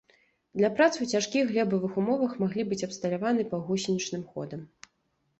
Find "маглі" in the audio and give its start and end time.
2.43-2.65